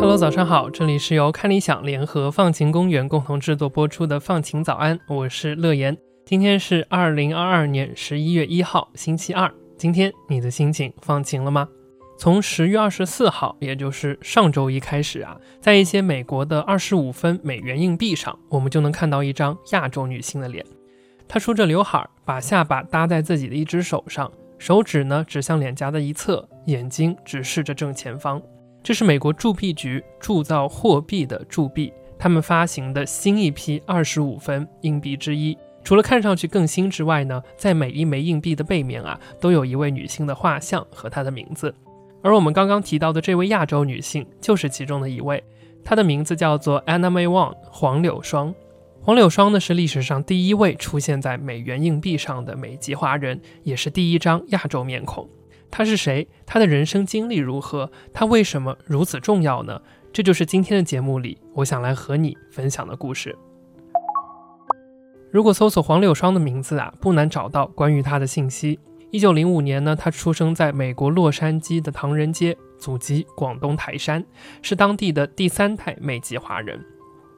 [0.00, 5.96] Hello，早上好，这里是由看理想联合放晴公园共同制作播出的《放晴早安》，我是乐言。
[6.24, 9.52] 今天是二零二二年十一月一号，星期二。
[9.76, 11.68] 今天你的心情放晴了吗？
[12.18, 20.66] 从十月二十四号，也就是上周一开始啊，在一些美国的二十五分美元硬币上，我们就能看到一张亚洲女性的脸。
[21.28, 24.28] 她梳着刘海，把下巴搭在自己的一只手上，
[24.58, 28.42] 手指呢指向脸颊的一侧，眼睛直视着正前方。
[28.82, 35.56] 这是美国铸币局铸造货币的铸币，他们发行的新一批二十五分硬币之一。
[35.84, 41.72] 除了看上去更新之外呢，在每一枚硬币的背面啊，都有一位女性的画像和她的名字。
[42.22, 45.42] 而我们刚刚提到的这位亚洲女性就是其中的一位，
[45.84, 48.54] 她的名字叫做 Anna May Wong 黄柳霜。
[49.00, 55.26] 黄柳霜呢是历史上第一位出现在美元硬币上的美籍华人，也是第一张亚洲面孔。
[55.70, 56.26] 她是谁？
[56.44, 57.90] 她的人生经历如何？
[58.12, 59.80] 她为什么如此重要呢？
[60.12, 63.36] 这就是今天的节目里我想来和你分享的故事。
[65.30, 68.78] 如果搜索黄柳霜的名字啊，不难找到关于她的信息。
[69.10, 74.22] 一九零五年呢，她出生在美国洛杉矶的唐人街，祖籍广东台山，
[74.60, 76.78] 是当地的第三代美籍华人。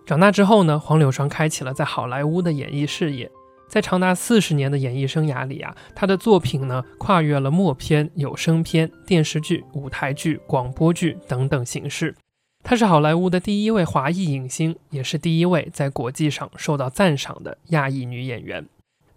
[0.04, 3.30] 长大之后呢，黄柳霜开启了在好莱坞的演艺事业。
[3.68, 12.16] 在长达四十年的演艺生涯里啊，她的作品呢，跨越了默片、有声片、电视剧、舞台剧、广播剧等等形式。
[12.64, 18.66] 她是好莱坞的第一位华裔影星，也是第一位在国际上受到赞赏的亚裔女演员。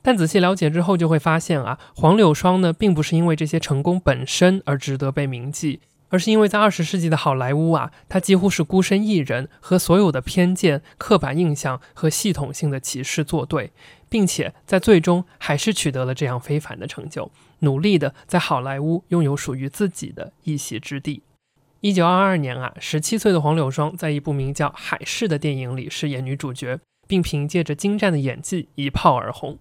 [0.03, 13.71] 但仔细了解之后，就会发现啊，黄柳霜呢，并不是因为这些成功本身而值得被铭记，而是因为在二十世纪的好莱坞啊，她几乎是孤身一人，和所有的偏见、刻板印象和系统性的歧视作对，
[14.09, 21.23] 并且在最终还是取得了这样非凡的成就，努力的在好莱坞拥有属于自己的一席之地。
[21.79, 29.57] 一九二二年啊，十七岁的黄柳霜在一部名叫《海市》的电影里饰演女主角，并凭借着精湛的演技一炮而红。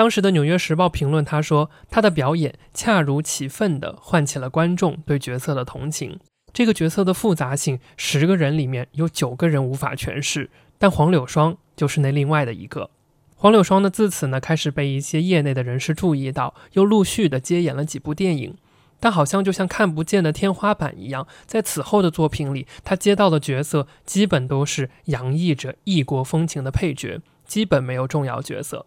[0.00, 6.18] 当时的《纽约时报》评论他说：“他的表演恰如其分地唤起了观众对角色的同情。
[6.54, 12.88] 这个角色的复杂性，十个人里面有九个人无法诠释，但黄柳霜就是那另外的一个。”
[13.36, 18.56] 黄柳霜呢，自此呢开始被一些业内的人士注意到，又陆续的接演了几部电影。
[19.00, 28.86] 但好像就像看不见的天花板一样，在此后的作品里，他接到的角色基本都是洋溢着异国风情的配角，基本没有重要角色。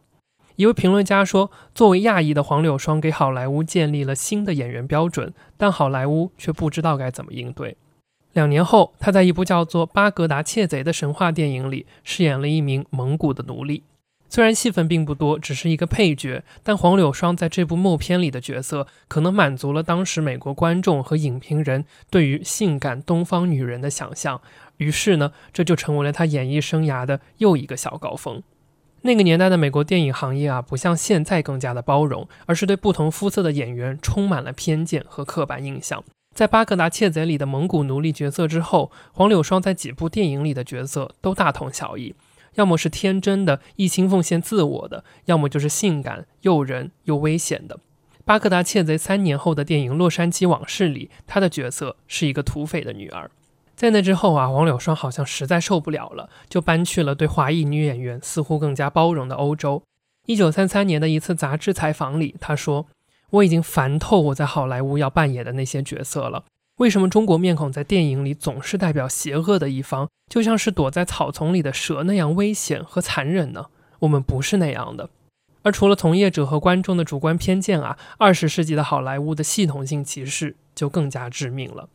[0.55, 7.75] 一位评论家说：“作为亚裔的黄柳霜，给好莱坞建立了新的演员标准，但好莱坞却不知道该怎么应对。”
[8.33, 13.83] 两年后，他在一部叫做《巴格达窃贼》的神话电影里饰演了一名蒙古的奴隶。
[14.29, 24.41] 虽然戏份并不多，只是一个配角，但黄柳霜在这部默片里的角色，可能满足了当时美国观众和影评人对于性感东方女人的想象。
[24.77, 28.41] 于是呢，这就成为了她演艺生涯的又一个小高峰。
[29.05, 36.01] 那个年代的美国电影行业啊，不像现在更加的包容，而是对不同肤色的演员充满了偏见和刻板印象。
[36.33, 42.15] 在《巴格达窃贼》里的蒙古奴隶角色之后，黄柳霜在几部电影里的角色都大同小异。
[42.55, 47.79] 要么是天真的、一心奉献自我的，要么就是性感、诱人又危险的。
[48.23, 53.29] 巴格达窃贼三年后的电影《洛杉矶往事》里，他的角色是一个土匪的女儿。
[53.75, 59.81] 在那之后啊，王柳霜好像实在受不了了，就搬去了对华裔女演员似乎更加包容的欧洲。
[60.27, 62.85] 一九三三年的一次杂志采访里，他说
[63.31, 66.45] ：“我已经烦透我在好莱坞要扮演的那些角色了。”
[66.77, 73.65] 为什么中国面孔在电影里总是代表邪恶的一方，就像是躲在草丛里的蛇那样危险和残忍呢？
[73.99, 75.09] 我们不是那样的。
[75.61, 81.87] 而除了从业者和观众的主观偏见啊，二十世纪的好莱坞的系统性歧视就更加致命了。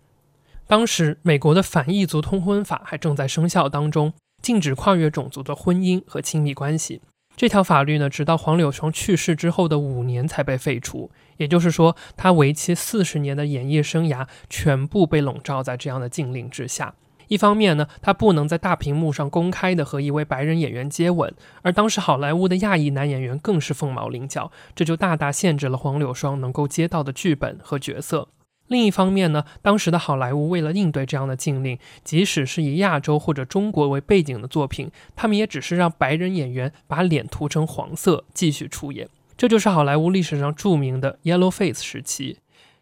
[0.68, 4.12] 当时美国的反异族通婚法还正在生效当中，
[4.42, 7.00] 禁止跨越种族的婚姻和亲密关系。
[7.34, 11.10] 这条法律呢，直到黄柳霜去世之后的五年才被废除。
[11.38, 16.94] 也就是说，他为期四十年的演艺生涯全部被笼罩在这样的禁令之下。
[17.28, 21.32] 一方面呢，他不能在大屏幕上公开的和一位白人演员接吻，
[21.62, 28.28] 而当时好莱坞的亚裔男演员更是凤毛麟角，这就大大限制了黄柳霜能够接到的剧本和角色。
[28.68, 39.08] 另一方面呢，当时的好莱坞为了应对这样的禁令，即使是以亚洲或者中国为背景的作品，他们也只是让白人演员把脸涂成黄色继续出演。
[39.36, 42.38] 这就是好莱坞历史上著名的 Yellow Face 时期。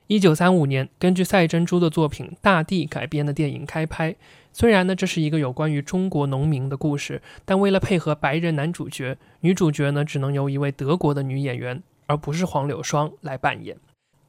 [0.08, 4.14] 一九三五年，根据赛珍珠的作品《大地》改编的电影开拍。
[4.52, 13.76] 虽然呢，这是一个有关于中国农民的故事，但为了配合白人男主角，女主角呢只能由一位德国的女演员，而不是黄柳霜来扮演。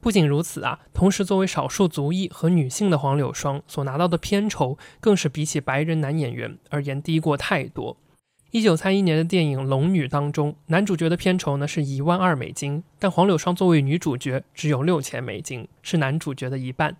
[0.00, 7.96] 不仅如此啊，同时作为少数族裔和女性的黄柳霜所拿到的片酬，更是比起白人男演员而言低过太多。
[8.50, 16.96] 一九三一年的电影《龙女》当中，男主角的片酬呢是一万二美金，但黄柳霜作为女主角只有六千美金，是男主角的一半。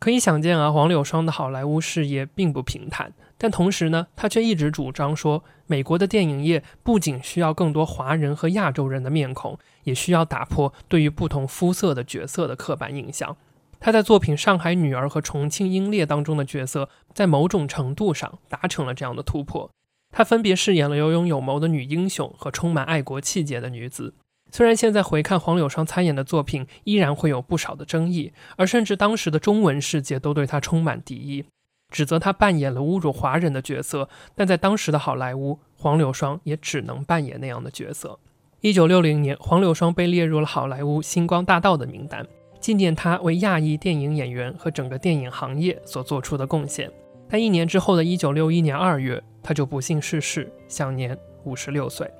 [0.00, 3.12] 可以想见啊，黄柳霜的好莱坞事业并不平坦。
[3.36, 13.36] 但同时呢，他却一直主张说，美国的电影业不仅需要更多华人和亚洲人的面孔，也需要打破对于不同肤色的角色的刻板印象。
[13.78, 19.70] 他在作品《上海女儿》和《重庆英烈》当中的角色，在某种程度上达成了这样的突破。
[20.12, 24.14] 她分别饰演了有勇有谋的女英雄和充满爱国气节的女子。
[24.52, 31.44] 虽然现在回看黄柳霜参演的作品，依然会有不少的争议，而甚至当时的中文世界都对她充满敌意，
[31.90, 34.08] 指责她扮演了侮辱华人的角色。
[34.34, 38.18] 但在当时的好莱坞，黄柳霜也只能扮演那样的角色。
[38.60, 42.26] 一九六零年，黄柳霜被列入了好莱坞星光大道的名单，
[42.60, 46.90] 纪念她为亚裔电影演员和整个电影行业所做出的贡献。
[47.28, 52.10] 但一年之后的一九六一年二月，他就不幸逝世，享年五十六岁。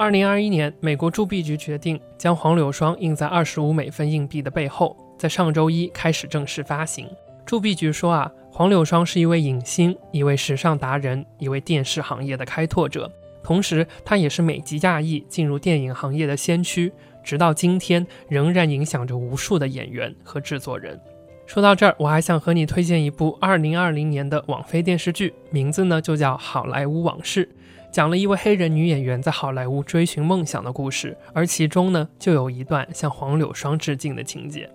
[0.00, 7.06] 二零二一年，美国铸币局决定将黄柳霜印在二十五美分硬币的背后，在上周一开始正式发行。
[7.44, 13.12] 铸币局说啊，黄柳霜是一位影星，一位时尚达人，一位电视行业的开拓者，
[13.42, 16.90] 同时他也是美籍亚裔进入电影行业的先驱，
[17.22, 20.98] 直到今天仍然影响着无数的演员和制作人。
[21.44, 27.44] 说到这儿，我还想和你推荐一部二零二零年的网飞电视剧，名字呢就叫《好莱坞往事》，
[27.90, 34.70] 讲了一位黑人女演员在好莱坞追寻梦想的故事，而其中呢就有一段向黄柳霜致敬的情节。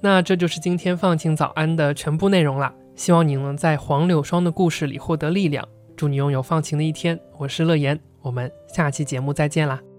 [0.00, 7.18] 那这就是今天放晴早安的全部内容啦，希望你能在黄柳霜的故事里获得力量，祝你拥有放晴的一天。
[7.36, 9.89] 我是乐言，我们下期节目再见啦。